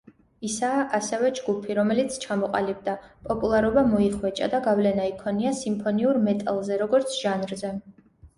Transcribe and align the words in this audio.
ისაა 0.47 0.85
ასევე 0.99 1.27
ჯგუფი, 1.39 1.75
რომელიც 1.79 2.17
ჩამოყალიბდა, 2.23 2.95
პოპულარობა 3.27 3.83
მოიხვეჭა 3.91 4.49
და 4.55 4.63
გავლენა 4.69 5.07
იქონია 5.11 5.53
სიმფონიურ 5.61 6.21
მეტალზე, 6.31 6.81
როგორც 6.87 7.21
ჟანრზე. 7.21 7.73